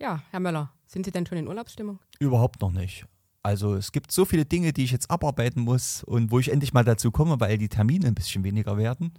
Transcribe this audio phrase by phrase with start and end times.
[0.00, 1.98] Ja, Herr Möller, sind Sie denn schon in Urlaubsstimmung?
[2.18, 3.04] Überhaupt noch nicht.
[3.42, 6.72] Also es gibt so viele Dinge, die ich jetzt abarbeiten muss und wo ich endlich
[6.72, 9.12] mal dazu komme, weil die Termine ein bisschen weniger werden.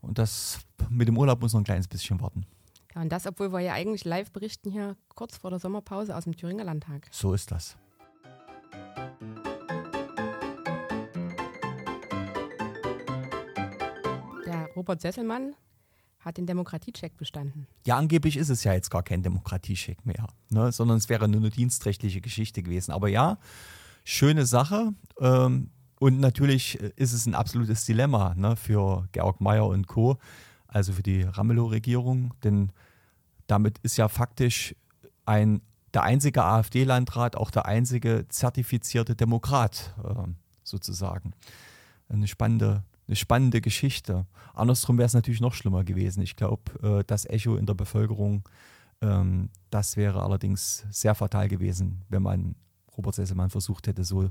[0.00, 2.46] Und das mit dem Urlaub muss noch ein kleines bisschen warten.
[2.94, 6.24] Ja, und das, obwohl wir ja eigentlich live berichten hier kurz vor der Sommerpause aus
[6.24, 7.06] dem Thüringer Landtag.
[7.10, 7.76] So ist das.
[14.46, 15.54] Der Robert Sesselmann
[16.24, 17.66] hat den Demokratiecheck bestanden.
[17.86, 20.72] Ja, angeblich ist es ja jetzt gar kein Demokratiecheck mehr, ne?
[20.72, 22.92] sondern es wäre nur eine dienstrechtliche Geschichte gewesen.
[22.92, 23.38] Aber ja,
[24.04, 24.92] schöne Sache.
[25.20, 30.18] Ähm, und natürlich ist es ein absolutes Dilemma ne, für Georg Mayer und Co.,
[30.66, 32.72] also für die Ramelow-Regierung, denn
[33.46, 34.74] damit ist ja faktisch
[35.24, 35.62] ein,
[35.94, 40.28] der einzige AfD-Landrat auch der einzige zertifizierte Demokrat äh,
[40.64, 41.32] sozusagen.
[42.08, 44.26] Eine spannende eine spannende Geschichte.
[44.54, 46.22] Andersrum wäre es natürlich noch schlimmer gewesen.
[46.22, 48.48] Ich glaube, äh, das Echo in der Bevölkerung,
[49.02, 52.56] ähm, das wäre allerdings sehr fatal gewesen, wenn man
[52.96, 54.30] Robert Sesselmann versucht hätte, so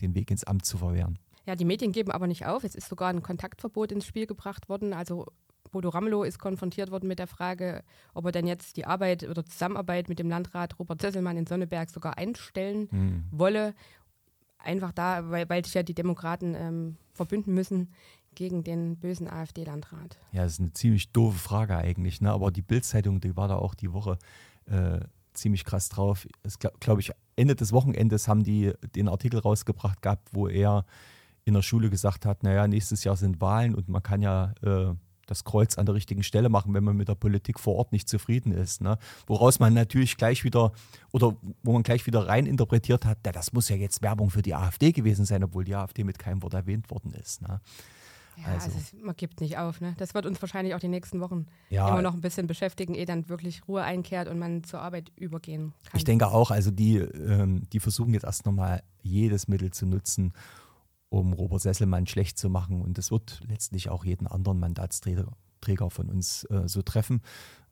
[0.00, 1.18] den Weg ins Amt zu verwehren.
[1.46, 2.64] Ja, die Medien geben aber nicht auf.
[2.64, 4.92] Es ist sogar ein Kontaktverbot ins Spiel gebracht worden.
[4.92, 5.26] Also
[5.70, 7.82] Bodo Ramelow ist konfrontiert worden mit der Frage,
[8.14, 11.90] ob er denn jetzt die Arbeit oder Zusammenarbeit mit dem Landrat Robert Sesselmann in Sonneberg
[11.90, 13.24] sogar einstellen hm.
[13.30, 13.74] wolle.
[14.64, 17.92] Einfach da, weil, weil sich ja die Demokraten ähm, verbünden müssen
[18.34, 20.18] gegen den bösen AfD-Landrat.
[20.32, 22.20] Ja, das ist eine ziemlich doofe Frage eigentlich.
[22.20, 22.32] Ne?
[22.32, 24.18] Aber die Bild-Zeitung, die war da auch die Woche
[24.66, 25.00] äh,
[25.34, 26.26] ziemlich krass drauf.
[26.80, 30.84] Glaube ich, Ende des Wochenendes haben die den Artikel rausgebracht gehabt, wo er
[31.44, 34.94] in der Schule gesagt hat, naja, nächstes Jahr sind Wahlen und man kann ja äh,
[35.26, 38.08] das Kreuz an der richtigen Stelle machen, wenn man mit der Politik vor Ort nicht
[38.08, 38.80] zufrieden ist.
[38.80, 38.98] Ne?
[39.26, 40.72] Woraus man natürlich gleich wieder
[41.12, 44.42] oder wo man gleich wieder rein interpretiert hat, ja, das muss ja jetzt Werbung für
[44.42, 47.42] die AfD gewesen sein, obwohl die AfD mit keinem Wort erwähnt worden ist.
[47.42, 47.60] Ne?
[48.36, 49.80] Ja, also, also man gibt nicht auf.
[49.80, 49.94] Ne?
[49.98, 53.06] Das wird uns wahrscheinlich auch die nächsten Wochen ja, immer noch ein bisschen beschäftigen, ehe
[53.06, 55.98] dann wirklich Ruhe einkehrt und man zur Arbeit übergehen kann.
[55.98, 60.32] Ich denke auch, also die, ähm, die versuchen jetzt erst nochmal jedes Mittel zu nutzen,
[61.08, 62.82] um Robert Sesselmann schlecht zu machen.
[62.82, 67.20] Und das wird letztlich auch jeden anderen Mandatsträger von uns äh, so treffen.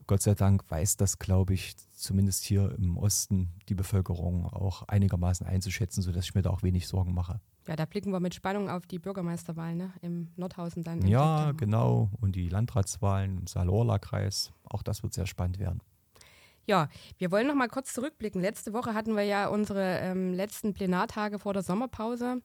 [0.07, 5.47] Gott sei Dank weiß das, glaube ich, zumindest hier im Osten die Bevölkerung auch einigermaßen
[5.47, 7.41] einzuschätzen, sodass ich mir da auch wenig Sorgen mache.
[7.69, 9.93] Ja, da blicken wir mit Spannung auf die Bürgermeisterwahlen ne?
[10.01, 11.07] im Nordhausen dann.
[11.07, 11.55] Ja, September.
[11.55, 12.11] genau.
[12.21, 14.53] Und die Landratswahlen im Salorla-Kreis.
[14.65, 15.81] Auch das wird sehr spannend werden.
[16.67, 18.41] Ja, wir wollen noch mal kurz zurückblicken.
[18.41, 22.41] Letzte Woche hatten wir ja unsere ähm, letzten Plenartage vor der Sommerpause.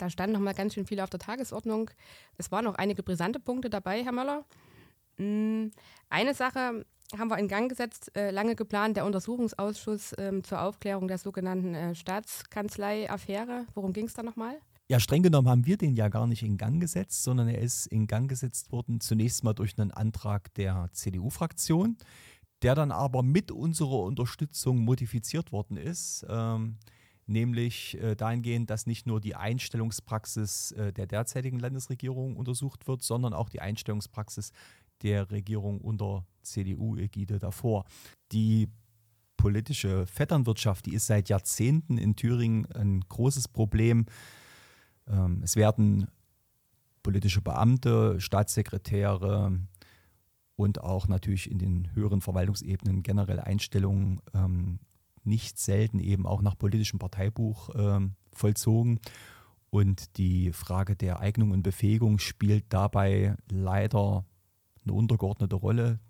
[0.00, 1.90] Da stand noch mal ganz schön viel auf der Tagesordnung.
[2.38, 4.46] Es waren noch einige brisante Punkte dabei, Herr Möller.
[5.18, 5.66] Mm,
[6.08, 6.86] eine Sache
[7.18, 11.74] haben wir in Gang gesetzt, äh, lange geplant, der Untersuchungsausschuss ähm, zur Aufklärung der sogenannten
[11.74, 13.66] äh, Staatskanzlei-Affäre.
[13.74, 14.56] Worum ging es da nochmal?
[14.88, 17.84] Ja, streng genommen haben wir den ja gar nicht in Gang gesetzt, sondern er ist
[17.86, 21.98] in Gang gesetzt worden zunächst mal durch einen Antrag der CDU-Fraktion,
[22.62, 26.24] der dann aber mit unserer Unterstützung modifiziert worden ist.
[26.26, 26.78] Ähm,
[27.30, 33.32] nämlich äh, dahingehend, dass nicht nur die Einstellungspraxis äh, der derzeitigen Landesregierung untersucht wird, sondern
[33.32, 34.52] auch die Einstellungspraxis
[35.02, 37.84] der Regierung unter CDU-Ägide davor.
[38.32, 38.68] Die
[39.36, 44.06] politische Vetternwirtschaft, die ist seit Jahrzehnten in Thüringen ein großes Problem.
[45.06, 46.08] Ähm, es werden
[47.02, 49.58] politische Beamte, Staatssekretäre
[50.56, 54.80] und auch natürlich in den höheren Verwaltungsebenen generell Einstellungen ähm,
[55.24, 58.00] nicht selten eben auch nach politischem Parteibuch äh,
[58.32, 59.00] vollzogen.
[59.70, 64.24] Und die Frage der Eignung und Befähigung spielt dabei leider
[64.84, 66.00] eine untergeordnete Rolle.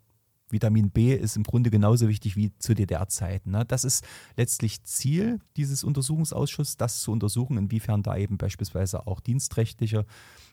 [0.49, 3.51] Vitamin B ist im Grunde genauso wichtig wie zu DDR-Zeiten.
[3.51, 3.65] Ne?
[3.65, 4.05] Das ist
[4.37, 10.07] letztlich Ziel dieses Untersuchungsausschusses, das zu untersuchen, inwiefern da eben beispielsweise auch dienstrechtliche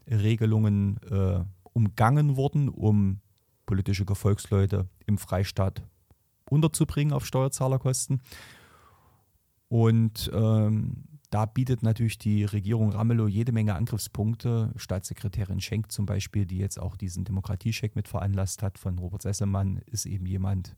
[0.08, 1.44] Regelungen äh,
[1.74, 3.22] umgangen wurden, um
[3.66, 5.84] politische Gefolgsleute im Freistaat
[6.50, 8.22] unterzubringen auf Steuerzahlerkosten.
[9.70, 14.72] Und ähm, da bietet natürlich die Regierung Ramelow jede Menge Angriffspunkte.
[14.78, 19.82] Staatssekretärin Schenk zum Beispiel, die jetzt auch diesen Demokratiecheck mit veranlasst hat von Robert Sesselmann,
[19.88, 20.78] ist eben jemand,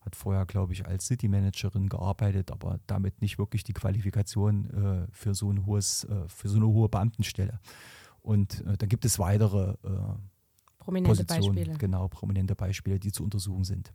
[0.00, 5.06] hat vorher, glaube ich, als City Managerin gearbeitet, aber damit nicht wirklich die Qualifikation äh,
[5.12, 7.58] für, so ein hohes, äh, für so eine hohe Beamtenstelle.
[8.20, 10.14] Und äh, da gibt es weitere äh,
[10.78, 11.78] prominente Positionen, Beispiele.
[11.78, 13.94] Genau, prominente Beispiele, die zu untersuchen sind.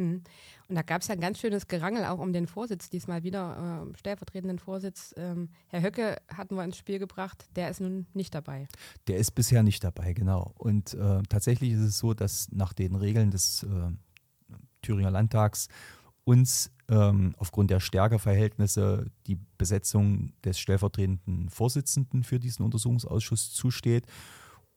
[0.00, 3.86] Und da gab es ja ein ganz schönes Gerangel auch um den Vorsitz, diesmal wieder
[3.90, 5.14] äh, stellvertretenden Vorsitz.
[5.16, 8.68] Ähm, Herr Höcke hatten wir ins Spiel gebracht, der ist nun nicht dabei.
[9.06, 10.52] Der ist bisher nicht dabei, genau.
[10.58, 13.90] Und äh, tatsächlich ist es so, dass nach den Regeln des äh,
[14.82, 15.68] Thüringer Landtags
[16.24, 24.06] uns ähm, aufgrund der Stärkeverhältnisse die Besetzung des stellvertretenden Vorsitzenden für diesen Untersuchungsausschuss zusteht.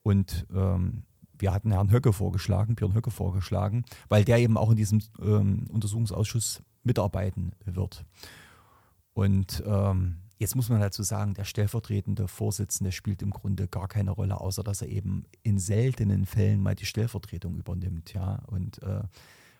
[0.03, 1.03] Und ähm,
[1.43, 5.65] wir hatten Herrn Höcke vorgeschlagen, Björn Höcke vorgeschlagen, weil der eben auch in diesem ähm,
[5.69, 8.05] Untersuchungsausschuss mitarbeiten wird.
[9.13, 14.11] Und ähm, jetzt muss man dazu sagen, der stellvertretende Vorsitzende spielt im Grunde gar keine
[14.11, 18.41] Rolle, außer dass er eben in seltenen Fällen mal die Stellvertretung übernimmt, ja.
[18.47, 19.03] Und äh,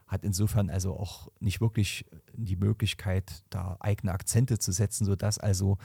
[0.08, 5.78] hat insofern also auch nicht wirklich die Möglichkeit, da eigene Akzente zu setzen, sodass also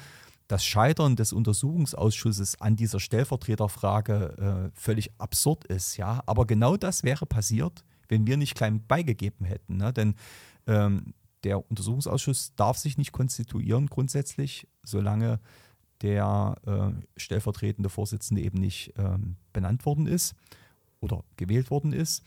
[0.48, 5.96] das Scheitern des Untersuchungsausschusses an dieser Stellvertreterfrage äh, völlig absurd ist.
[5.98, 6.22] Ja?
[6.26, 9.76] Aber genau das wäre passiert, wenn wir nicht klein beigegeben hätten.
[9.76, 9.92] Ne?
[9.92, 10.14] Denn
[10.66, 11.12] ähm,
[11.44, 15.38] der Untersuchungsausschuss darf sich nicht konstituieren grundsätzlich, solange
[16.00, 20.34] der äh, stellvertretende Vorsitzende eben nicht ähm, benannt worden ist
[21.00, 22.22] oder gewählt worden ist.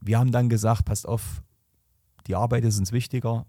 [0.00, 1.42] Wir haben dann gesagt, passt auf,
[2.26, 3.46] die Arbeit ist uns wichtiger,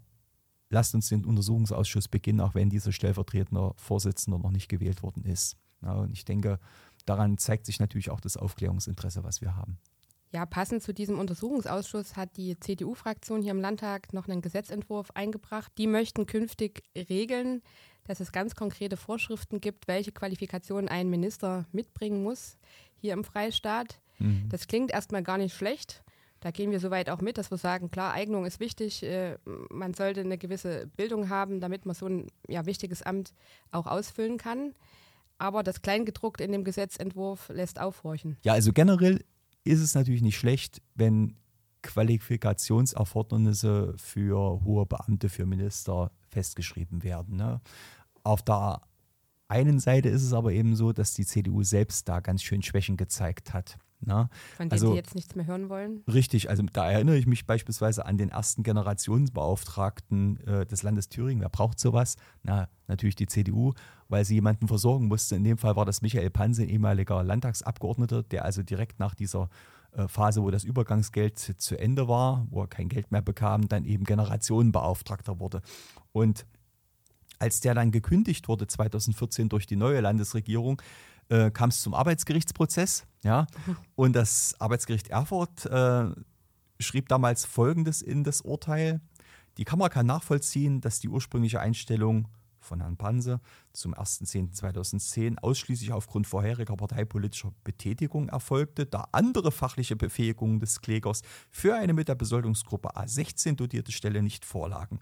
[0.72, 5.56] lasst uns den Untersuchungsausschuss beginnen, auch wenn dieser stellvertretende Vorsitzende noch nicht gewählt worden ist.
[5.82, 6.58] Ja, und ich denke,
[7.06, 9.78] daran zeigt sich natürlich auch das Aufklärungsinteresse, was wir haben.
[10.32, 15.70] Ja, passend zu diesem Untersuchungsausschuss hat die CDU-Fraktion hier im Landtag noch einen Gesetzentwurf eingebracht.
[15.76, 17.60] Die möchten künftig regeln,
[18.04, 22.56] dass es ganz konkrete Vorschriften gibt, welche Qualifikationen ein Minister mitbringen muss
[22.96, 24.00] hier im Freistaat.
[24.18, 24.48] Mhm.
[24.48, 26.02] Das klingt erstmal gar nicht schlecht.
[26.42, 29.04] Da gehen wir soweit auch mit, dass wir sagen, klar, Eignung ist wichtig.
[29.04, 29.38] Äh,
[29.70, 33.32] man sollte eine gewisse Bildung haben, damit man so ein ja, wichtiges Amt
[33.70, 34.74] auch ausfüllen kann.
[35.38, 38.38] Aber das Kleingedruckte in dem Gesetzentwurf lässt aufhorchen.
[38.42, 39.24] Ja, also generell
[39.62, 41.36] ist es natürlich nicht schlecht, wenn
[41.82, 47.36] Qualifikationserfordernisse für hohe Beamte, für Minister festgeschrieben werden.
[47.36, 47.60] Ne?
[48.24, 48.80] Auf der
[49.46, 52.96] einen Seite ist es aber eben so, dass die CDU selbst da ganz schön Schwächen
[52.96, 53.78] gezeigt hat.
[54.04, 54.28] Ne?
[54.56, 56.02] Von denen also, Sie jetzt nichts mehr hören wollen?
[56.12, 61.40] Richtig, also da erinnere ich mich beispielsweise an den ersten Generationsbeauftragten äh, des Landes Thüringen.
[61.40, 62.16] Wer braucht sowas?
[62.42, 63.72] Na, natürlich die CDU,
[64.08, 65.36] weil sie jemanden versorgen musste.
[65.36, 69.48] In dem Fall war das Michael Panse, ehemaliger Landtagsabgeordneter, der also direkt nach dieser
[69.92, 73.84] äh, Phase, wo das Übergangsgeld zu Ende war, wo er kein Geld mehr bekam, dann
[73.84, 75.62] eben Generationenbeauftragter wurde.
[76.12, 76.46] Und
[77.38, 80.80] als der dann gekündigt wurde 2014 durch die neue Landesregierung,
[81.32, 83.06] äh, kam es zum Arbeitsgerichtsprozess.
[83.22, 83.46] Ja?
[83.94, 86.10] Und das Arbeitsgericht Erfurt äh,
[86.78, 89.00] schrieb damals Folgendes in das Urteil.
[89.56, 92.28] Die Kammer kann nachvollziehen, dass die ursprüngliche Einstellung
[92.60, 93.40] von Herrn Panse
[93.72, 101.74] zum 1.10.2010 ausschließlich aufgrund vorheriger parteipolitischer Betätigung erfolgte, da andere fachliche Befähigungen des Klägers für
[101.74, 105.00] eine mit der Besoldungsgruppe A16 dotierte Stelle nicht vorlagen.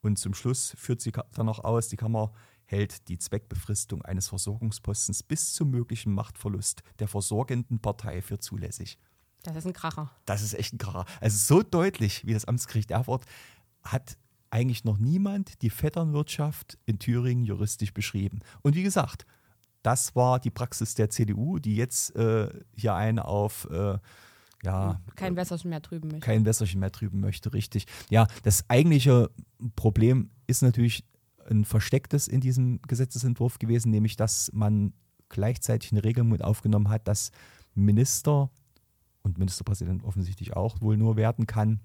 [0.00, 2.32] Und zum Schluss führt sie dann noch aus, die Kammer
[2.72, 8.98] hält die Zweckbefristung eines Versorgungspostens bis zum möglichen Machtverlust der versorgenden Partei für zulässig.
[9.42, 10.10] Das ist ein Kracher.
[10.24, 11.04] Das ist echt ein Kracher.
[11.20, 13.24] Also so deutlich wie das Amtsgericht Erfurt
[13.82, 14.16] hat
[14.50, 18.40] eigentlich noch niemand die Vetternwirtschaft in Thüringen juristisch beschrieben.
[18.62, 19.26] Und wie gesagt,
[19.82, 23.98] das war die Praxis der CDU, die jetzt äh, hier einen auf äh,
[24.62, 26.24] ja, kein Wässerchen mehr trüben möchte.
[26.24, 27.86] Kein Wässerchen mehr trüben möchte, richtig.
[28.10, 29.30] Ja, das eigentliche
[29.74, 31.04] Problem ist natürlich
[31.50, 34.92] ein verstecktes in diesem Gesetzesentwurf gewesen, nämlich dass man
[35.28, 37.30] gleichzeitig eine Regelung mit aufgenommen hat, dass
[37.74, 38.50] Minister
[39.22, 41.80] und Ministerpräsident offensichtlich auch wohl nur werden kann,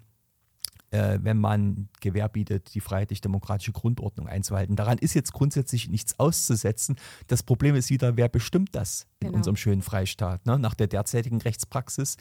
[0.90, 4.76] äh, wenn man Gewähr bietet, die freiheitlich-demokratische Grundordnung einzuhalten.
[4.76, 6.96] Daran ist jetzt grundsätzlich nichts auszusetzen.
[7.26, 9.38] Das Problem ist wieder, wer bestimmt das in genau.
[9.38, 10.44] unserem schönen Freistaat?
[10.46, 10.58] Ne?
[10.58, 12.16] Nach der derzeitigen Rechtspraxis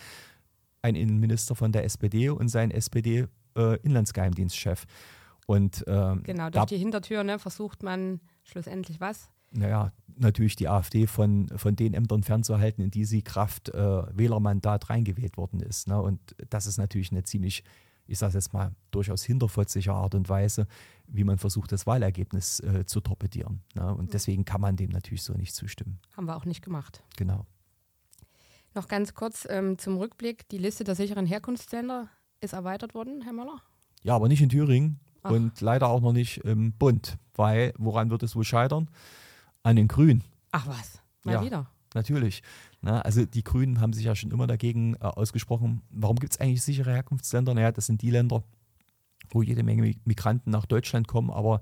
[0.82, 4.84] ein Innenminister von der SPD und sein SPD-Inlandsgeheimdienstchef.
[4.84, 4.88] Äh,
[5.48, 9.30] und, ähm, genau, durch die Hintertür ne, versucht man schlussendlich was?
[9.52, 14.90] Naja, natürlich die AfD von, von den Ämtern fernzuhalten, in die sie Kraft äh, Wählermandat
[14.90, 15.88] reingewählt worden ist.
[15.88, 16.02] Ne?
[16.02, 17.64] Und das ist natürlich eine ziemlich,
[18.08, 20.68] ich sage es jetzt mal, durchaus hinterfotzige Art und Weise,
[21.08, 23.62] wie man versucht, das Wahlergebnis äh, zu torpedieren.
[23.74, 23.96] Ne?
[23.96, 26.00] Und deswegen kann man dem natürlich so nicht zustimmen.
[26.18, 27.04] Haben wir auch nicht gemacht.
[27.16, 27.46] Genau.
[28.76, 30.50] Noch ganz kurz ähm, zum Rückblick.
[30.50, 32.10] Die Liste der sicheren Herkunftsländer
[32.42, 33.62] ist erweitert worden, Herr Möller?
[34.04, 35.00] Ja, aber nicht in Thüringen.
[35.28, 35.32] Ach.
[35.32, 38.90] und leider auch noch nicht im Bund, weil woran wird es wohl scheitern?
[39.64, 40.24] An den Grünen.
[40.52, 41.68] Ach was, mal ja, wieder.
[41.94, 42.44] Natürlich.
[42.82, 45.82] Na, also die Grünen haben sich ja schon immer dagegen äh, ausgesprochen.
[45.90, 47.54] Warum gibt es eigentlich sichere Herkunftsländer?
[47.54, 48.44] Naja, das sind die Länder,
[49.30, 51.62] wo jede Menge Migranten nach Deutschland kommen, aber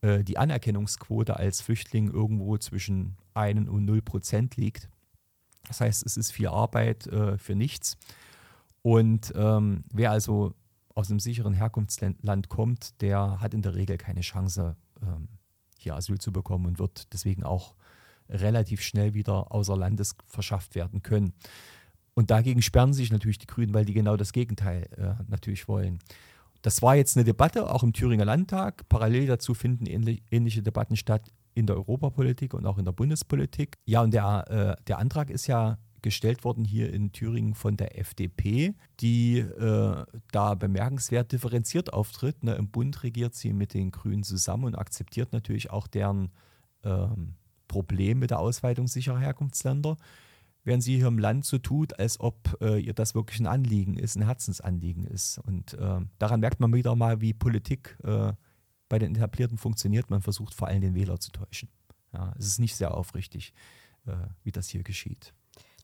[0.00, 4.88] äh, die Anerkennungsquote als Flüchtling irgendwo zwischen 1 und 0 Prozent liegt.
[5.68, 7.96] Das heißt, es ist viel Arbeit äh, für nichts.
[8.82, 10.54] Und ähm, wer also
[10.96, 15.28] aus einem sicheren Herkunftsland kommt, der hat in der Regel keine Chance, ähm,
[15.78, 17.74] hier Asyl zu bekommen und wird deswegen auch
[18.28, 21.34] relativ schnell wieder außer Landes verschafft werden können.
[22.14, 25.98] Und dagegen sperren sich natürlich die Grünen, weil die genau das Gegenteil äh, natürlich wollen.
[26.62, 28.88] Das war jetzt eine Debatte, auch im Thüringer Landtag.
[28.88, 33.76] Parallel dazu finden ähnlich, ähnliche Debatten statt in der Europapolitik und auch in der Bundespolitik.
[33.84, 37.98] Ja, und der, äh, der Antrag ist ja gestellt worden hier in Thüringen von der
[37.98, 42.44] FDP, die äh, da bemerkenswert differenziert auftritt.
[42.44, 42.54] Ne?
[42.54, 46.30] Im Bund regiert sie mit den Grünen zusammen und akzeptiert natürlich auch deren
[46.84, 47.34] ähm,
[47.66, 49.96] Problem mit der Ausweitung sicherer Herkunftsländer
[50.62, 53.96] während sie hier im Land so tut, als ob äh, ihr das wirklich ein Anliegen
[53.96, 55.38] ist, ein Herzensanliegen ist.
[55.38, 58.32] Und äh, daran merkt man wieder mal, wie Politik äh,
[58.88, 60.10] bei den Etablierten funktioniert.
[60.10, 61.68] Man versucht vor allem den Wähler zu täuschen.
[62.12, 63.54] Ja, es ist nicht sehr aufrichtig,
[64.06, 65.34] äh, wie das hier geschieht.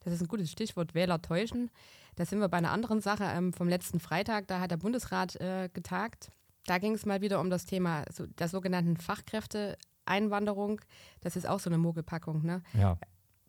[0.05, 1.71] Das ist ein gutes Stichwort, Wähler täuschen.
[2.17, 4.47] Da sind wir bei einer anderen Sache ähm, vom letzten Freitag.
[4.49, 6.31] Da hat der Bundesrat äh, getagt.
[6.67, 10.81] Da ging es mal wieder um das Thema so, der sogenannten Fachkräfteeinwanderung.
[11.21, 12.45] Das ist auch so eine Mogelpackung.
[12.45, 12.63] Ne?
[12.75, 12.99] Ja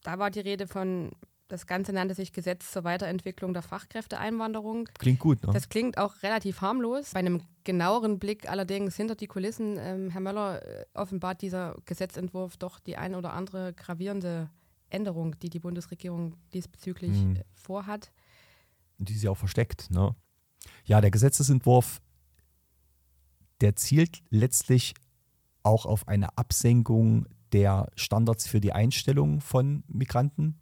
[0.04, 1.12] da war die Rede von,
[1.48, 4.90] das Ganze nannte sich Gesetz zur Weiterentwicklung der Fachkräfteeinwanderung.
[5.00, 5.54] Klingt gut, ne?
[5.54, 7.12] Das klingt auch relativ harmlos.
[7.14, 12.58] Bei einem genaueren Blick allerdings hinter die Kulissen, ähm, Herr Möller, äh, offenbart dieser Gesetzentwurf
[12.58, 14.50] doch die ein oder andere gravierende
[14.94, 17.40] Änderung, die die Bundesregierung diesbezüglich mhm.
[17.54, 18.12] vorhat.
[18.98, 20.16] Die ist ja auch versteckt, ne?
[20.86, 22.02] Ja, der Gesetzesentwurf,
[23.62, 24.94] der zielt letztlich
[25.64, 30.60] auch auf eine Absenkung der Standards für die Einstellung von Migranten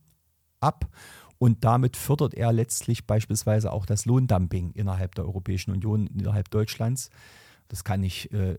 [0.59, 0.89] ab.
[1.37, 7.09] Und damit fördert er letztlich beispielsweise auch das Lohndumping innerhalb der Europäischen Union, innerhalb Deutschlands.
[7.67, 8.57] Das kann nicht äh,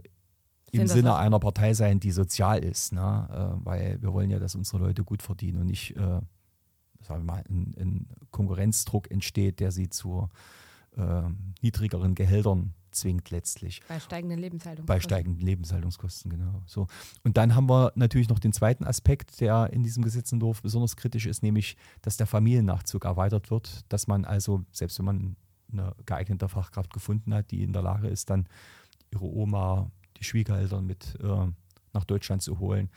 [0.72, 3.28] im Sinne einer Partei sein, die sozial ist, ne?
[3.60, 6.20] Äh, weil wir wollen ja, dass unsere Leute gut verdienen und nicht, äh,
[7.00, 10.30] sagen wir mal, ein, ein, Konkurrenzdruck entsteht, der sie zu
[10.96, 11.22] äh,
[11.60, 13.80] niedrigeren Gehältern zwingt letztlich.
[13.88, 14.86] Bei steigenden Lebenshaltungskosten.
[14.86, 16.62] Bei steigenden Lebenshaltungskosten, genau.
[16.66, 16.86] So.
[17.24, 21.26] Und dann haben wir natürlich noch den zweiten Aspekt, der in diesem Gesetzentwurf besonders kritisch
[21.26, 25.36] ist, nämlich, dass der Familiennachzug erweitert wird, dass man also, selbst wenn man
[25.72, 28.46] eine geeignete Fachkraft gefunden hat, die in der Lage ist, dann
[29.10, 29.90] ihre Oma,
[30.22, 31.46] die Schwiegereltern mit äh,
[31.92, 32.90] nach Deutschland zu holen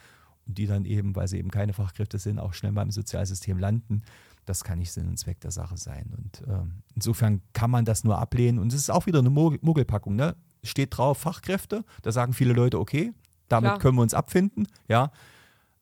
[0.47, 3.57] und die dann eben, weil sie eben keine Fachkräfte sind, auch schnell mal im Sozialsystem
[3.57, 4.03] landen
[4.45, 6.13] das kann nicht Sinn und Zweck der Sache sein.
[6.15, 8.59] Und ähm, insofern kann man das nur ablehnen.
[8.59, 10.15] Und es ist auch wieder eine Mogelpackung.
[10.15, 10.35] Ne?
[10.63, 13.13] Steht drauf Fachkräfte, da sagen viele Leute, okay,
[13.47, 13.79] damit Klar.
[13.79, 14.67] können wir uns abfinden.
[14.87, 15.11] Ja,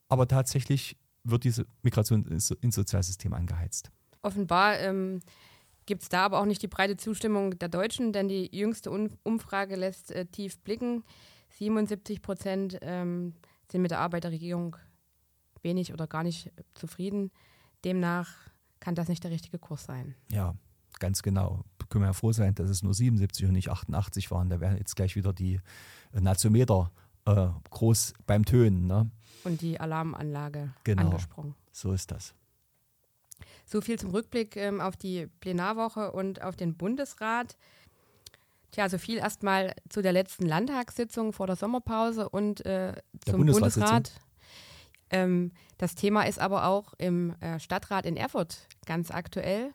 [0.08, 3.90] aber tatsächlich wird diese Migration ins Sozialsystem angeheizt.
[4.22, 5.20] Offenbar ähm,
[5.86, 9.76] gibt es da aber auch nicht die breite Zustimmung der Deutschen, denn die jüngste Umfrage
[9.76, 11.04] lässt äh, tief blicken.
[11.58, 13.34] 77 Prozent ähm,
[13.70, 14.76] sind mit der Arbeit der Regierung
[15.62, 17.30] wenig oder gar nicht zufrieden.
[17.84, 18.30] Demnach
[18.80, 20.14] kann das nicht der richtige Kurs sein.
[20.30, 20.54] Ja,
[20.98, 21.64] ganz genau.
[21.88, 24.48] Können wir ja froh sein, dass es nur 77 und nicht 88 waren.
[24.48, 25.60] Da wären jetzt gleich wieder die
[26.12, 26.90] äh, Nazometer
[27.26, 28.86] äh, groß beim Tönen.
[28.86, 29.10] Ne?
[29.44, 31.02] Und die Alarmanlage genau.
[31.02, 31.54] angesprungen.
[31.72, 32.34] So ist das.
[33.66, 37.56] So viel zum Rückblick ähm, auf die Plenarwoche und auf den Bundesrat.
[38.74, 44.10] Tja, so viel erstmal zu der letzten Landtagssitzung vor der Sommerpause und äh, zum Bundesrat.
[45.10, 49.72] Ähm, das Thema ist aber auch im äh, Stadtrat in Erfurt ganz aktuell,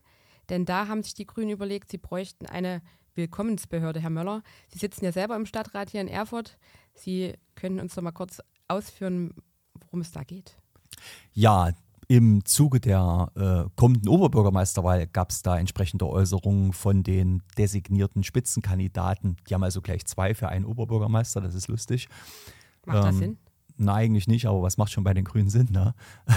[0.50, 2.82] denn da haben sich die Grünen überlegt, sie bräuchten eine
[3.16, 4.44] Willkommensbehörde, Herr Möller.
[4.68, 6.58] Sie sitzen ja selber im Stadtrat hier in Erfurt.
[6.94, 9.34] Sie können uns doch mal kurz ausführen,
[9.80, 10.58] worum es da geht.
[11.32, 11.72] Ja,
[12.10, 19.38] im Zuge der äh, kommenden Oberbürgermeisterwahl gab es da entsprechende Äußerungen von den designierten Spitzenkandidaten.
[19.48, 22.10] Die haben also gleich zwei für einen Oberbürgermeister, das ist lustig.
[22.86, 23.38] Macht ähm, das Sinn?
[23.78, 25.68] Na, eigentlich nicht, aber was macht schon bei den Grünen Sinn?
[25.72, 25.94] Ne?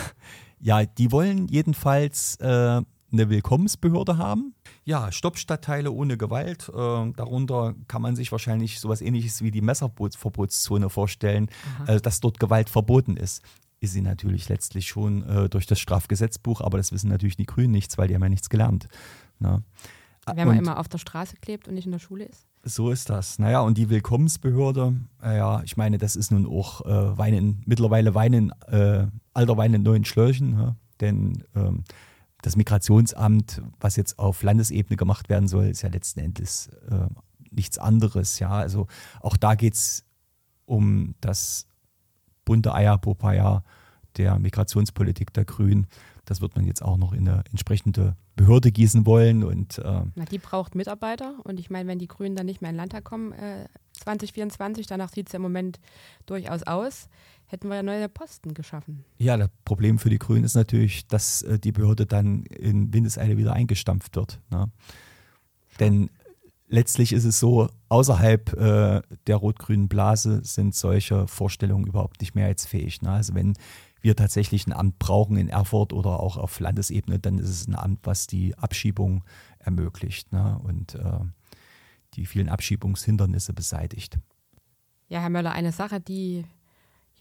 [0.60, 4.54] ja, die wollen jedenfalls äh, eine Willkommensbehörde haben.
[4.84, 6.68] Ja, Stoppstadtteile ohne Gewalt.
[6.68, 11.48] Äh, darunter kann man sich wahrscheinlich sowas ähnliches wie die Messerverbotszone vorstellen,
[11.86, 13.40] äh, dass dort Gewalt verboten ist.
[13.82, 17.72] Ist sie natürlich letztlich schon äh, durch das Strafgesetzbuch, aber das wissen natürlich die Grünen
[17.72, 18.86] nichts, weil die haben ja nichts gelernt.
[19.40, 19.64] Ne?
[20.24, 22.46] Wenn man und, immer auf der Straße klebt und nicht in der Schule ist?
[22.62, 23.40] So ist das.
[23.40, 28.14] Naja, und die Willkommensbehörde, äh, ja, ich meine, das ist nun auch äh, Weinen, mittlerweile
[28.14, 30.76] Weinen, äh, alter Wein in neuen Schläuchen, ja?
[31.00, 31.82] denn ähm,
[32.40, 37.08] das Migrationsamt, was jetzt auf Landesebene gemacht werden soll, ist ja letzten Endes äh,
[37.50, 38.38] nichts anderes.
[38.38, 38.86] Ja, also
[39.20, 40.04] auch da geht es
[40.66, 41.66] um das
[42.44, 43.62] bunte Eierpopaya
[44.16, 45.87] der Migrationspolitik der Grünen.
[46.25, 49.42] Das wird man jetzt auch noch in eine entsprechende Behörde gießen wollen.
[49.42, 51.34] Und, äh Na, die braucht Mitarbeiter.
[51.44, 54.87] Und ich meine, wenn die Grünen dann nicht mehr in den Landtag kommen, äh, 2024,
[54.87, 55.80] danach sieht es ja im Moment
[56.26, 57.08] durchaus aus,
[57.46, 59.04] hätten wir ja neue Posten geschaffen.
[59.18, 63.37] Ja, das Problem für die Grünen ist natürlich, dass äh, die Behörde dann in Windeseile
[63.37, 64.40] wieder eingestampft wird.
[64.50, 64.70] Ne?
[65.80, 66.11] Denn
[66.72, 73.02] letztlich ist es so, außerhalb äh, der rot-grünen Blase sind solche Vorstellungen überhaupt nicht mehrheitsfähig.
[73.02, 73.10] Ne?
[73.10, 73.54] Also wenn
[74.00, 77.76] wir tatsächlich ein Amt brauchen in Erfurt oder auch auf Landesebene, dann ist es ein
[77.76, 79.22] Amt, was die Abschiebung
[79.58, 80.58] ermöglicht ne?
[80.64, 81.20] und äh,
[82.14, 84.18] die vielen Abschiebungshindernisse beseitigt.
[85.08, 86.44] Ja, Herr Möller, eine Sache, die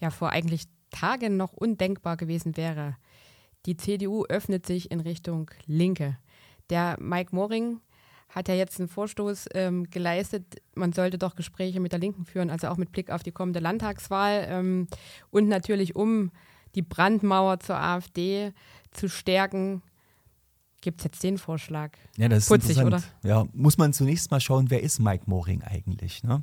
[0.00, 2.96] ja vor eigentlich Tagen noch undenkbar gewesen wäre.
[3.64, 6.18] die CDU öffnet sich in Richtung Linke.
[6.68, 7.80] Der Mike Moring
[8.32, 12.50] hat ja jetzt einen Vorstoß ähm, geleistet, man sollte doch Gespräche mit der Linken führen,
[12.50, 14.88] also auch mit Blick auf die kommende Landtagswahl ähm,
[15.30, 16.32] und natürlich um
[16.74, 18.52] die Brandmauer zur AfD
[18.90, 19.82] zu stärken.
[20.80, 21.92] Gibt es jetzt den Vorschlag?
[22.16, 23.02] Ja, das ist Putzig, oder?
[23.22, 26.24] Ja, muss man zunächst mal schauen, wer ist Mike Moring eigentlich?
[26.24, 26.42] Ne?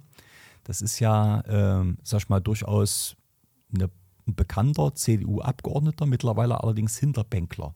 [0.64, 3.18] Das ist ja, ähm, sag ich mal, durchaus
[3.74, 3.90] eine,
[4.28, 7.74] ein bekannter CDU-Abgeordneter, mittlerweile allerdings Hinterbänkler.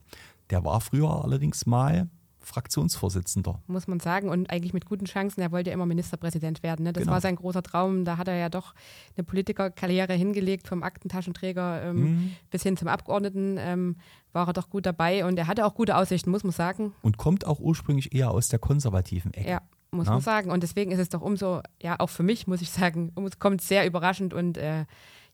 [0.50, 2.08] Der war früher allerdings mal
[2.46, 3.60] Fraktionsvorsitzender.
[3.66, 4.28] Muss man sagen.
[4.28, 5.40] Und eigentlich mit guten Chancen.
[5.40, 6.84] Er wollte ja immer Ministerpräsident werden.
[6.84, 6.92] Ne?
[6.92, 7.12] Das genau.
[7.12, 8.04] war sein großer Traum.
[8.04, 8.74] Da hat er ja doch
[9.16, 12.32] eine Politikerkarriere hingelegt, vom Aktentaschenträger ähm, mhm.
[12.50, 13.56] bis hin zum Abgeordneten.
[13.58, 13.96] Ähm,
[14.32, 15.24] war er doch gut dabei.
[15.24, 16.92] Und er hatte auch gute Aussichten, muss man sagen.
[17.02, 19.48] Und kommt auch ursprünglich eher aus der konservativen Ecke.
[19.48, 20.12] Ja, muss Na?
[20.12, 20.50] man sagen.
[20.50, 23.62] Und deswegen ist es doch umso, ja, auch für mich, muss ich sagen, es kommt
[23.62, 24.34] sehr überraschend.
[24.34, 24.86] Und äh,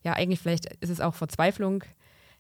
[0.02, 1.85] ja, eigentlich vielleicht ist es auch Verzweiflung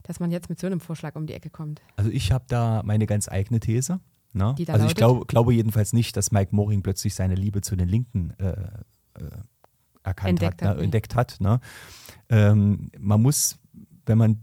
[0.02, 1.82] dass man jetzt mit so einem Vorschlag um die Ecke kommt.
[1.96, 4.00] Also ich habe da meine ganz eigene These.
[4.32, 4.54] Ne?
[4.68, 8.32] also ich glaub, glaube jedenfalls nicht, dass Mike Moring plötzlich seine Liebe zu den Linken
[8.38, 9.30] äh, äh,
[10.02, 10.82] erkannt entdeckt hat, ne?
[10.84, 11.36] entdeckt hat.
[11.40, 11.60] Ne?
[12.28, 13.58] Ähm, man muss,
[14.06, 14.40] wenn man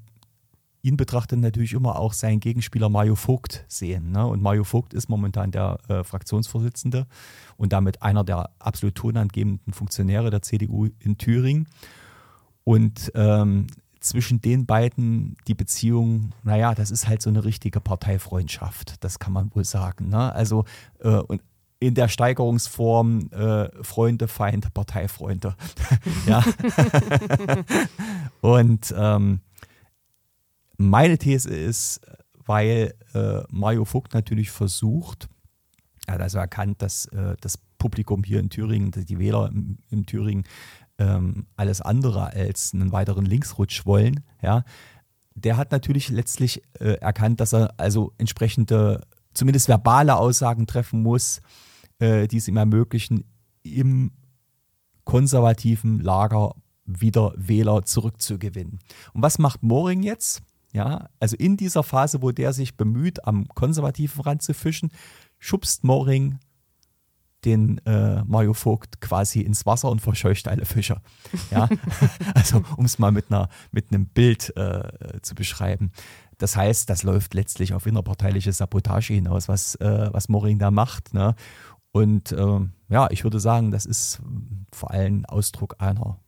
[0.82, 4.12] ihn betrachtet, natürlich immer auch seinen Gegenspieler Mario Vogt sehen.
[4.12, 4.25] Ne?
[4.25, 7.08] Und Mario Vogt ist momentan der äh, Fraktionsvorsitzende
[7.58, 11.67] und damit einer der absolut tonangebenden Funktionäre der CDU in Thüringen.
[12.63, 13.67] Und ähm,
[14.08, 19.34] zwischen den beiden die Beziehung, naja, das ist halt so eine richtige Parteifreundschaft, das kann
[19.34, 20.10] man wohl sagen.
[20.10, 20.34] Ne?
[20.34, 20.66] Also
[21.00, 21.42] äh, und
[21.80, 25.56] in der Steigerungsform äh, Freunde, Feinde, Parteifreunde.
[26.26, 26.44] ja.
[28.42, 29.42] und ähm,
[30.78, 32.02] meine These ist,
[32.46, 35.30] weil äh, Mario Vogt natürlich versucht,
[36.08, 40.06] er hat also erkannt, dass äh, das Publikum hier in Thüringen, die Wähler in, in
[40.06, 40.46] Thüringen
[40.98, 44.63] ähm, alles andere als einen weiteren Linksrutsch wollen, ja,
[45.36, 49.01] der hat natürlich letztlich äh, erkannt, dass er also entsprechende,
[49.34, 51.42] zumindest verbale Aussagen treffen muss,
[52.00, 53.24] äh, die es ihm ermöglichen,
[53.62, 54.12] im
[55.04, 58.80] konservativen Lager wieder Wähler zurückzugewinnen.
[59.13, 60.41] Und was macht Moring jetzt?
[60.74, 64.91] Ja, also in dieser Phase, wo der sich bemüht, am konservativen Rand zu fischen,
[65.39, 66.39] schubst Moring
[67.45, 71.02] den äh, Mario Vogt quasi ins Wasser und verscheucht alle Fische.
[71.52, 71.69] Ja?
[72.36, 75.91] also um es mal mit, einer, mit einem Bild äh, zu beschreiben.
[76.38, 81.13] Das heißt, das läuft letztlich auf innerparteiliche Sabotage hinaus, was, äh, was Moring da macht.
[81.13, 81.36] Ne?
[81.91, 84.21] Und ähm, ja, ich würde sagen, das ist
[84.71, 86.19] vor allem Ausdruck einer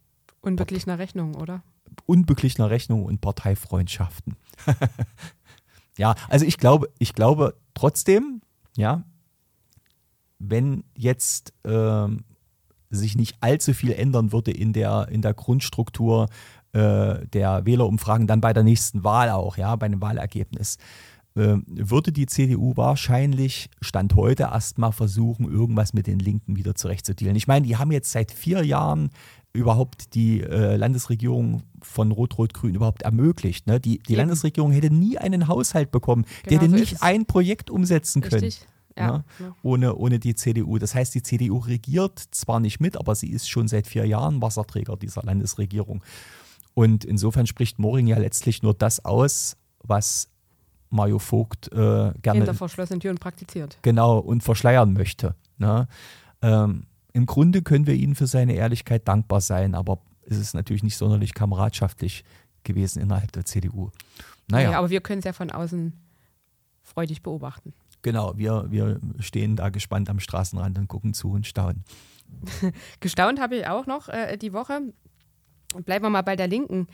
[0.42, 1.62] unbeglichener Rechnung, oder?
[2.06, 4.36] Unbeglichener Rechnung und Parteifreundschaften.
[5.98, 8.42] ja, also ich glaube, ich glaube trotzdem,
[8.76, 9.04] ja,
[10.40, 12.24] wenn jetzt ähm,
[12.90, 16.28] sich nicht allzu viel ändern würde in der, in der Grundstruktur
[16.74, 20.78] äh, der Wählerumfragen, dann bei der nächsten Wahl auch, ja, bei einem Wahlergebnis,
[21.36, 27.36] äh, würde die CDU wahrscheinlich Stand heute erstmal versuchen, irgendwas mit den Linken wieder zurechtzudealen.
[27.36, 29.10] Ich meine, die haben jetzt seit vier Jahren
[29.54, 33.68] überhaupt die äh, Landesregierung von Rot-Rot-Grün überhaupt ermöglicht.
[33.68, 33.80] Ne?
[33.80, 37.70] Die, die Landesregierung hätte nie einen Haushalt bekommen, genau, der hätte so nicht ein Projekt
[37.70, 38.68] umsetzen Richtig.
[39.00, 39.56] Ja, ne?
[39.64, 40.78] ohne, ohne die CDU.
[40.78, 44.42] Das heißt, die CDU regiert zwar nicht mit, aber sie ist schon seit vier Jahren
[44.42, 46.04] Wasserträger dieser Landesregierung.
[46.74, 50.30] Und insofern spricht Moring ja letztlich nur das aus, was
[50.90, 53.78] Mario Vogt äh, gerne hinter verschlossenen Türen praktiziert.
[53.82, 55.36] Genau, und verschleiern möchte.
[55.58, 55.88] Ne?
[56.42, 60.84] Ähm, Im Grunde können wir ihnen für seine Ehrlichkeit dankbar sein, aber es ist natürlich
[60.84, 62.24] nicht sonderlich kameradschaftlich
[62.64, 63.92] gewesen innerhalb der CDU.
[64.48, 64.72] Naja.
[64.72, 65.94] Ja, aber wir können es ja von außen
[66.82, 67.74] freudig beobachten.
[68.02, 71.84] Genau, wir, wir stehen da gespannt am Straßenrand und gucken zu und staunen.
[73.00, 74.82] Gestaunt habe ich auch noch äh, die Woche.
[75.86, 76.88] Bleiben wir mal bei der Linken.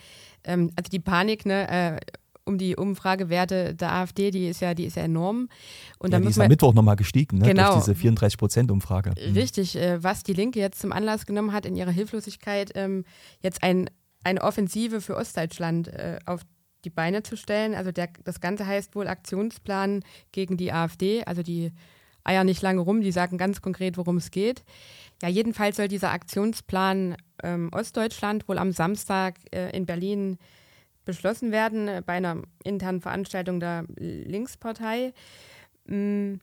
[0.44, 2.00] Ähm, also die Panik, ne, äh,
[2.46, 5.50] um die Umfragewerte der AfD, die ist ja, die ist ja enorm.
[5.98, 7.48] Und ja, die ist am Mittwoch nochmal gestiegen, ne?
[7.48, 9.12] genau, durch diese 34 Prozent Umfrage.
[9.12, 9.34] Mhm.
[9.34, 13.04] Richtig, äh, was die Linke jetzt zum Anlass genommen hat, in ihrer Hilflosigkeit ähm,
[13.42, 13.90] jetzt ein,
[14.24, 16.42] eine Offensive für Ostdeutschland äh, auf
[16.86, 17.74] die Beine zu stellen.
[17.74, 21.24] Also der, das Ganze heißt wohl Aktionsplan gegen die AfD.
[21.26, 21.74] Also die
[22.24, 24.64] eier nicht lange rum, die sagen ganz konkret, worum es geht.
[25.22, 30.38] Ja, jedenfalls soll dieser Aktionsplan ähm, Ostdeutschland wohl am Samstag äh, in Berlin
[31.06, 35.14] beschlossen werden äh, bei einer internen Veranstaltung der Linkspartei.
[35.88, 36.36] Mm,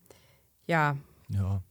[0.66, 0.96] ja.
[1.28, 1.62] Ja.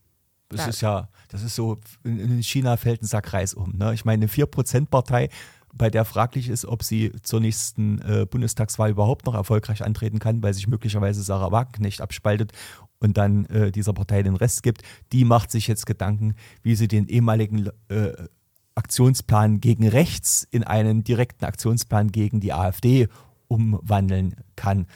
[0.48, 3.72] Das ist ja, das ist so, in China fällt ein Sack Reis um.
[3.74, 3.94] Ne?
[3.94, 5.30] Ich meine, eine 4%-Partei
[5.72, 10.42] bei der fraglich ist, ob sie zur nächsten äh, Bundestagswahl überhaupt noch erfolgreich antreten kann,
[10.42, 12.52] weil sich möglicherweise Sarah Wagenknecht abspaltet
[12.98, 14.82] und dann äh, dieser Partei den Rest gibt.
[15.12, 18.12] Die macht sich jetzt Gedanken, wie sie den ehemaligen äh,
[18.74, 23.08] Aktionsplan gegen rechts in einen direkten Aktionsplan gegen die AfD
[23.48, 24.86] umwandeln kann.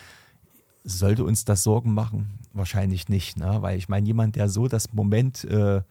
[0.85, 2.39] sollte uns das Sorgen machen?
[2.53, 3.59] Wahrscheinlich nicht, ne?
[3.61, 5.83] weil ich meine, jemand, der so das Moment äh,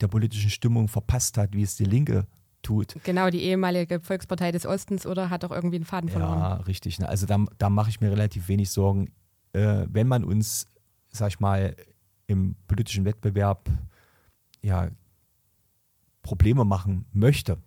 [0.00, 2.26] der politischen Stimmung verpasst hat, wie es die Linke
[2.64, 2.96] tut.
[3.04, 6.38] Genau, die ehemalige Volkspartei des Ostens oder hat auch irgendwie einen Faden verloren.
[6.38, 6.98] Ja, richtig.
[6.98, 7.08] Ne?
[7.08, 9.12] Also da, da mache ich mir relativ wenig Sorgen.
[9.52, 10.66] Äh, wenn man uns,
[11.10, 11.76] sag ich mal,
[12.26, 13.70] im politischen Wettbewerb
[14.62, 14.88] ja,
[16.22, 17.58] Probleme machen möchte,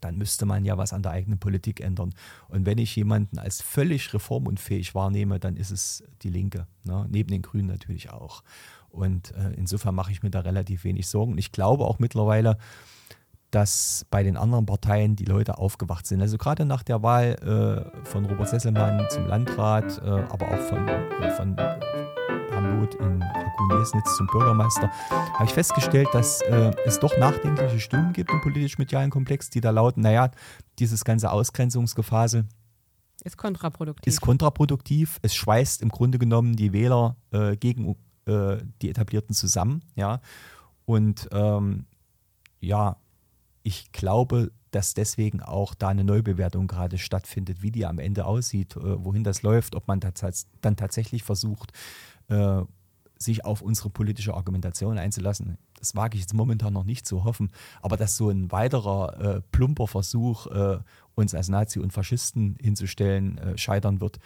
[0.00, 2.14] dann müsste man ja was an der eigenen Politik ändern.
[2.48, 7.06] Und wenn ich jemanden als völlig reformunfähig wahrnehme, dann ist es die Linke, ne?
[7.10, 8.42] neben den Grünen natürlich auch.
[8.88, 11.32] Und äh, insofern mache ich mir da relativ wenig Sorgen.
[11.32, 12.58] Und ich glaube auch mittlerweile,
[13.50, 16.20] dass bei den anderen Parteien die Leute aufgewacht sind.
[16.20, 17.36] Also gerade nach der Wahl
[17.94, 21.56] äh, von Robert Sesselmann zum Landrat, äh, aber auch von, äh, von
[22.78, 23.24] Loth in
[23.56, 29.10] Kuhn-Jesnitz zum Bürgermeister, habe ich festgestellt, dass äh, es doch nachdenkliche Stimmen gibt im politisch-medialen
[29.10, 30.30] Komplex, die da lauten, naja,
[30.78, 32.46] dieses ganze Ausgrenzungsgefasel
[33.24, 34.12] ist kontraproduktiv.
[34.12, 35.18] Ist kontraproduktiv.
[35.22, 39.82] Es schweißt im Grunde genommen die Wähler äh, gegen äh, die Etablierten zusammen.
[39.96, 40.20] Ja.
[40.84, 41.86] Und ähm,
[42.60, 42.96] ja,
[43.68, 48.76] ich glaube, dass deswegen auch da eine Neubewertung gerade stattfindet, wie die am Ende aussieht,
[48.76, 51.72] äh, wohin das läuft, ob man dann tatsächlich versucht,
[52.28, 52.62] äh,
[53.18, 55.58] sich auf unsere politische Argumentation einzulassen.
[55.78, 57.50] Das wage ich jetzt momentan noch nicht zu hoffen.
[57.82, 60.78] Aber dass so ein weiterer äh, plumper Versuch, äh,
[61.14, 64.18] uns als Nazi und Faschisten hinzustellen, äh, scheitern wird,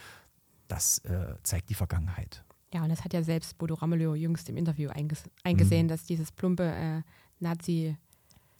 [0.68, 2.44] das äh, zeigt die Vergangenheit.
[2.72, 5.88] Ja, und das hat ja selbst Bodo Ramelow jüngst im Interview einges eingesehen, mhm.
[5.88, 7.02] dass dieses plumpe
[7.40, 7.96] Nazi-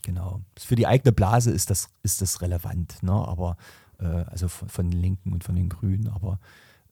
[0.02, 0.40] Genau.
[0.58, 3.12] Für die eigene Blase ist das, ist das relevant, ne?
[3.12, 3.56] aber
[3.98, 6.40] äh, also von, von, den Linken und von den Grünen, aber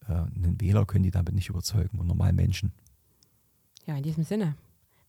[0.07, 2.71] äh, einen Wähler können die damit nicht überzeugen und normalen Menschen.
[3.85, 4.55] Ja, in diesem Sinne.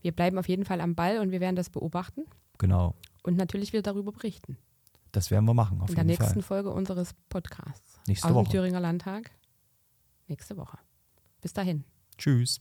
[0.00, 2.24] Wir bleiben auf jeden Fall am Ball und wir werden das beobachten.
[2.58, 2.94] Genau.
[3.22, 4.58] Und natürlich wieder darüber berichten.
[5.12, 5.80] Das werden wir machen.
[5.80, 6.42] Auf in der nächsten Fall.
[6.42, 8.00] Folge unseres Podcasts.
[8.08, 8.44] Nächste aus Woche.
[8.44, 9.30] dem Thüringer Landtag.
[10.26, 10.78] Nächste Woche.
[11.40, 11.84] Bis dahin.
[12.18, 12.60] Tschüss.